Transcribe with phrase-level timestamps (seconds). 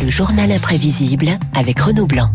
[0.00, 2.30] Le journal imprévisible avec Renaud Blanc.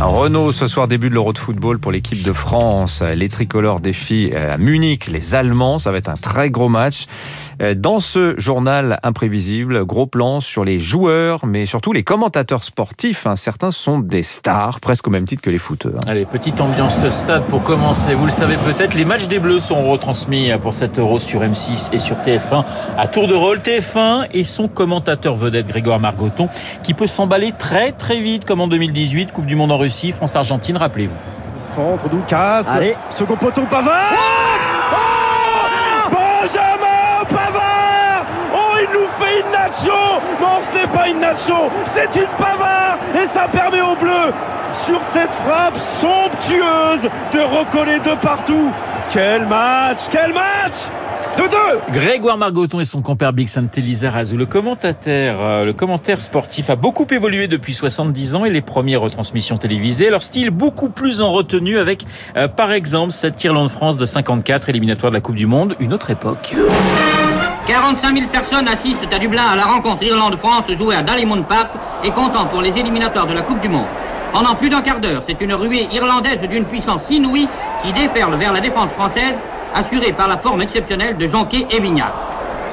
[0.00, 3.02] Renault, ce soir début de l'Euro de football pour l'équipe de France.
[3.02, 5.80] Les tricolores défient à Munich les Allemands.
[5.80, 7.06] Ça va être un très gros match.
[7.76, 13.26] Dans ce journal imprévisible, gros plan sur les joueurs, mais surtout les commentateurs sportifs.
[13.26, 13.34] Hein.
[13.34, 15.98] Certains sont des stars, presque au même titre que les footeurs.
[16.06, 18.14] Allez, petite ambiance de stade pour commencer.
[18.14, 21.92] Vous le savez peut-être, les matchs des Bleus sont retransmis pour cet Euro sur M6
[21.92, 22.64] et sur TF1
[22.96, 23.58] à tour de rôle.
[23.58, 26.48] TF1 et son commentateur vedette Grégoire Margoton
[26.84, 30.76] qui peut s'emballer très très vite comme en 2018, Coupe du Monde en Russie, France-Argentine,
[30.76, 31.16] rappelez-vous.
[31.74, 32.64] Centre Doukas.
[32.68, 32.96] Allez.
[33.10, 34.12] Second poteau Pavard.
[34.92, 41.70] Oh Benjamin Pavard Oh, il nous fait une nacho Non, ce n'est pas une nacho,
[41.94, 44.32] c'est une Pavard Et ça permet aux Bleus,
[44.86, 48.70] sur cette frappe somptueuse, de recoller de partout.
[49.10, 50.86] Quel match Quel match
[51.38, 54.36] de deux Grégoire Margoton et son compère Big Lizarazu.
[54.36, 59.00] Le commentateur, euh, le commentaire sportif a beaucoup évolué depuis 70 ans et les premières
[59.00, 60.10] retransmissions télévisées.
[60.10, 62.04] Leur style beaucoup plus en retenue avec,
[62.36, 66.10] euh, par exemple, cette Irlande-France de 54, éliminatoire de la Coupe du Monde, une autre
[66.10, 66.54] époque.
[67.68, 71.70] 45 000 personnes assistent à Dublin à la rencontre Irlande-France jouée à Dalymount Park
[72.02, 73.86] et comptant pour les éliminatoires de la Coupe du Monde.
[74.32, 77.48] Pendant plus d'un quart d'heure, c'est une ruée irlandaise d'une puissance inouïe
[77.82, 79.34] qui déferle vers la défense française
[79.78, 82.14] assuré par la forme exceptionnelle de Jonquet et Vignard.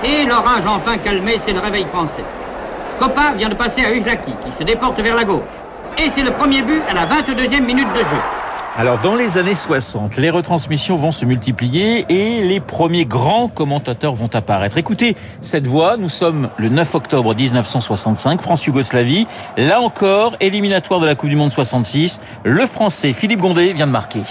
[0.04, 2.26] Et l'orage enfin calmé, c'est le réveil français.
[3.00, 5.44] Copa vient de passer à Ujlaki, qui se déporte vers la gauche.
[5.98, 8.22] Et c'est le premier but à la 22e minute de jeu.
[8.78, 14.14] Alors dans les années 60, les retransmissions vont se multiplier et les premiers grands commentateurs
[14.14, 14.78] vont apparaître.
[14.78, 19.28] Écoutez cette voix, nous sommes le 9 octobre 1965, France-Yougoslavie.
[19.56, 23.94] Là encore, éliminatoire de la Coupe du Monde 66, le Français Philippe Gondé vient de
[23.94, 24.24] marquer.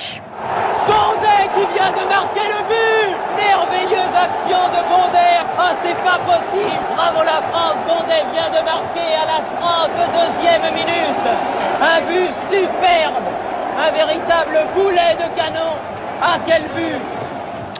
[5.82, 6.84] C'est pas possible.
[6.96, 7.76] Bravo la France.
[7.86, 11.26] Bondet vient de marquer à la 32e minute.
[11.80, 13.26] Un but superbe.
[13.78, 15.74] Un véritable boulet de canon.
[16.22, 17.23] Ah, quel but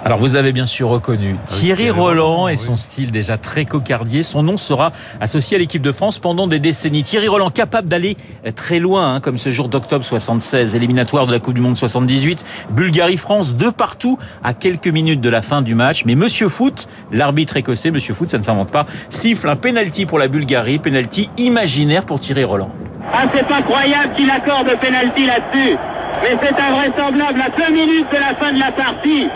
[0.04, 4.22] alors vous avez bien sûr reconnu ah Thierry Roland et son style déjà très cocardier.
[4.22, 7.03] Son nom sera associé à l'équipe de France pendant des décennies.
[7.03, 8.16] Thierry Roland capable d'aller
[8.54, 12.44] très loin, hein, comme ce jour d'octobre 76, éliminatoire de la Coupe du Monde 78,
[12.70, 16.04] Bulgarie-France, de partout à quelques minutes de la fin du match.
[16.04, 20.19] Mais Monsieur Foot, l'arbitre écossais, Monsieur Foot, ça ne s'invente pas, siffle un penalty pour
[20.19, 22.70] la Bulgarie, penalty imaginaire pour Thierry Roland.
[23.10, 25.76] Ah c'est incroyable qu'il accorde penalty là-dessus.
[26.22, 29.28] Mais c'est invraisemblable à deux minutes de la fin de la partie.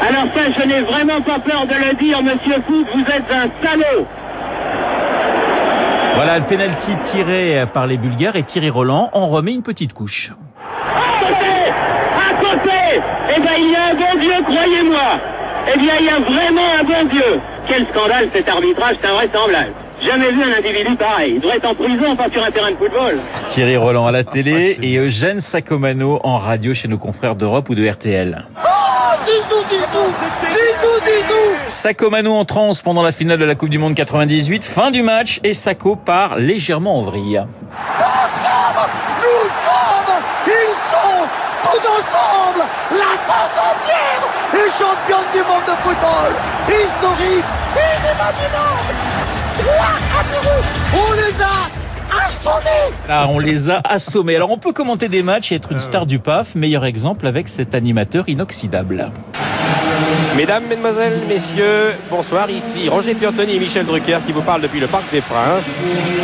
[0.00, 3.48] Alors ça, je n'ai vraiment pas peur de le dire, monsieur Foot, vous êtes un
[3.66, 4.06] salaud.
[6.16, 10.32] Voilà le penalty tiré par les Bulgares et Thierry Roland en remet une petite couche.
[10.94, 11.72] À côté
[12.16, 13.02] À côté
[13.36, 15.20] Eh bien, il y a un bon Dieu, croyez-moi
[15.74, 19.72] Eh bien, il y a vraiment un bon Dieu Quel scandale cet arbitrage, c'est invraisemblable
[20.02, 21.32] Jamais vu un individu pareil.
[21.36, 23.16] Il devrait être en prison, pas sur un terrain de football.
[23.48, 27.74] Thierry Roland à la télé et Eugène Sacomano en radio chez nos confrères d'Europe ou
[27.74, 28.46] de RTL.
[31.66, 34.64] Sacco en transe pendant la finale de la Coupe du Monde 98.
[34.64, 37.38] Fin du match et Sacco part légèrement en vrille.
[37.38, 40.14] Ensemble, nous sommes,
[40.46, 41.26] ils sont
[41.62, 44.22] tous ensemble, la France entière
[44.54, 46.32] est championne du monde de football.
[46.68, 48.94] Historique, inimaginable.
[49.58, 49.74] 3
[50.18, 51.75] à 0, on les a
[52.46, 54.36] assommés ah, on les a assommés.
[54.36, 56.54] Alors on peut commenter des matchs et être une star du PAF.
[56.54, 59.10] Meilleur exemple avec cet animateur inoxydable.
[60.36, 62.50] Mesdames, Mesdemoiselles, Messieurs, bonsoir.
[62.50, 65.64] Ici Roger Piantoni et Michel Drucker qui vous parlent depuis le Parc des Princes.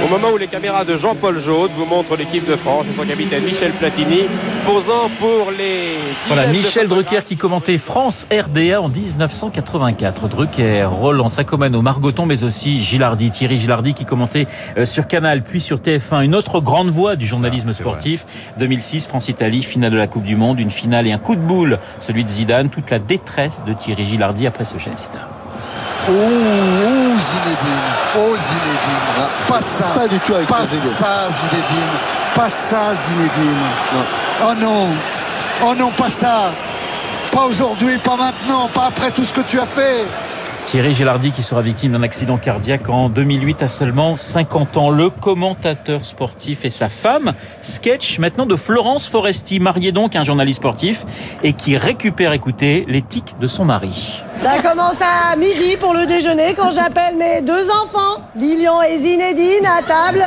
[0.04, 3.06] Au moment où les caméras de Jean-Paul Jaude vous montrent l'équipe de France et son
[3.06, 4.28] capitaine Michel Platini
[4.66, 5.92] posant pour les...
[6.26, 10.28] Voilà, Michel Drucker qui commentait France RDA en 1984.
[10.28, 14.46] Drucker, Roland Sacomano, Margoton, mais aussi Gilardi, Thierry Gilardi qui commentait
[14.76, 16.22] euh, sur Canal, puis sur TF1.
[16.22, 18.26] Une autre grande voix du journalisme sportif.
[18.58, 21.78] 2006, France-Italie, finale de la Coupe du Monde, une finale et un coup de boule,
[21.98, 25.18] celui de Zidane, toute la détresse de Thierry Gilardi après ce geste.
[26.08, 31.92] Oh, oh Zinedine, oh Zinedine, pas ça, pas du tout avec pas ça Zinedine,
[32.34, 33.56] pas ça Zinedine.
[34.44, 34.88] Oh non,
[35.64, 36.50] oh non, pas ça,
[37.30, 40.04] pas aujourd'hui, pas maintenant, pas après tout ce que tu as fait.
[40.64, 44.90] Thierry Gilardi qui sera victime d'un accident cardiaque en 2008 à seulement 50 ans.
[44.90, 50.24] Le commentateur sportif et sa femme, sketch maintenant de Florence Foresti, mariée donc à un
[50.24, 51.04] journaliste sportif
[51.42, 54.22] et qui récupère, écoutez, les tics de son mari.
[54.42, 59.66] Ça commence à midi pour le déjeuner quand j'appelle mes deux enfants, Lilian et Zinedine,
[59.66, 60.26] à table.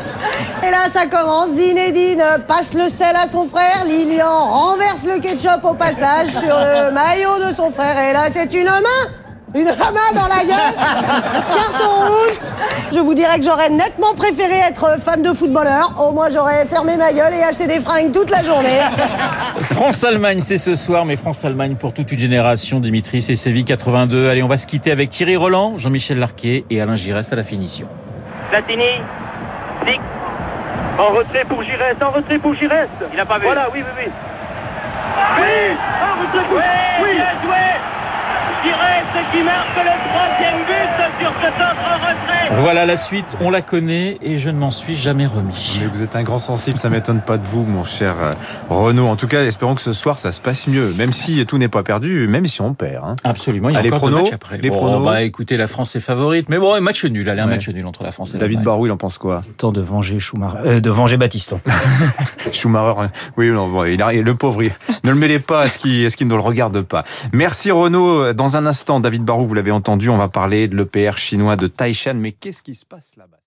[0.64, 1.50] Et là, ça commence.
[1.52, 3.84] Zinedine passe le sel à son frère.
[3.86, 7.98] Lilian renverse le ketchup au passage sur le maillot de son frère.
[8.10, 9.25] Et là, c'est une main
[9.56, 12.40] une main dans la gueule, carton rouge.
[12.94, 15.94] je vous dirais que j'aurais nettement préféré être fan de footballeur.
[16.00, 18.80] Au moins, j'aurais fermé ma gueule et acheté des fringues toute la journée.
[19.74, 22.80] France-Allemagne, c'est ce soir, mais France-Allemagne pour toute une génération.
[22.82, 24.30] Dimitri, c'est Séville 82.
[24.30, 27.44] Allez, on va se quitter avec Thierry Roland, Jean-Michel Larquet et Alain Giresse à la
[27.44, 27.88] finition.
[28.52, 28.84] Platini,
[29.86, 30.02] Dick,
[31.00, 32.90] En retrait pour Giresse, en retrait pour Giresse.
[33.12, 33.46] il n'a pas vu.
[33.46, 34.12] Voilà, oui, oui, oui.
[35.38, 36.58] Oui, en retrait pour...
[36.58, 36.64] Oui,
[37.04, 37.56] Oui, bien joué
[38.64, 43.50] Giresse qui marque le troisième but sur ce centre en retrait Voilà la suite, on
[43.50, 45.78] la connaît et je ne m'en suis jamais remis.
[45.80, 48.34] Mais vous êtes un grand sensible, ça m'étonne pas de vous, mon cher euh,
[48.70, 49.08] Renaud.
[49.08, 50.94] En tout cas, espérons que ce soir, ça se passe mieux.
[50.98, 53.04] Même si tout n'est pas perdu, même si on perd.
[53.04, 53.16] hein.
[53.24, 54.58] Absolument, il y a Ah, les encore deux pronos matchs après.
[54.60, 57.46] Les Bon, pronos bah écoutez, la France est favorite, mais bon, match nul, allez, un
[57.48, 57.52] Ouais.
[57.56, 58.62] match nul entre la France et David.
[58.64, 59.44] Barou, il en pense quoi?
[59.58, 61.60] Temps de venger Schumacher, euh, de venger Battiston.
[62.52, 63.12] Schumacher, hein.
[63.38, 64.72] oui, non, bon, il a, le pauvre, il-
[65.04, 67.04] ne le mêlez pas à ce qui, à ce qui ne le regarde pas.
[67.34, 68.34] Merci Renaud.
[68.34, 71.68] Dans un instant, David Barou, vous l'avez entendu, on va parler de l'EPR chinois de
[71.68, 72.14] Taishan.
[72.16, 73.42] Mais qu'est-ce qui se passe là-bas?